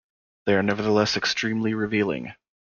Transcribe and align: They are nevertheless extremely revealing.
They 0.47 0.55
are 0.55 0.63
nevertheless 0.63 1.15
extremely 1.15 1.75
revealing. 1.75 2.33